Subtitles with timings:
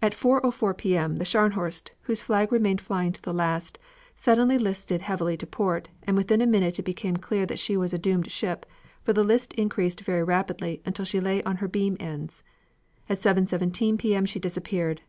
[0.00, 0.96] "At 4.04 P.
[0.96, 1.16] M.
[1.16, 3.78] the Scharnhorst, whose flag remained flying to the last,
[4.14, 7.92] suddenly listed heavily to port, and within a minute it became clear that she was
[7.92, 8.64] a doomed ship,
[9.02, 12.42] for the list increased very rapidly until she lay on her beam ends.
[13.10, 14.14] At 4.17 P.
[14.14, 14.24] M.
[14.24, 15.02] she disappeared.